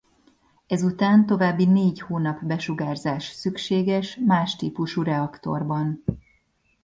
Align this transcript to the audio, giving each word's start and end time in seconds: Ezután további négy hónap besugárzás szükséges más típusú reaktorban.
Ezután 0.67 1.25
további 1.25 1.65
négy 1.65 2.01
hónap 2.01 2.43
besugárzás 2.45 3.23
szükséges 3.27 4.15
más 4.25 4.55
típusú 4.55 5.03
reaktorban. 5.03 6.03